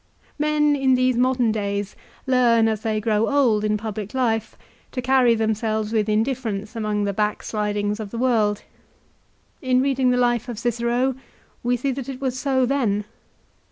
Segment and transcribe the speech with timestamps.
[0.39, 1.95] Men, in these modern days
[2.25, 4.57] learn as they grow old in public life,
[4.93, 8.63] to carry themselves with indifference among the backslidings of the world.
[9.61, 11.13] In reading the life of Cicero
[11.61, 13.05] we see that it was so then.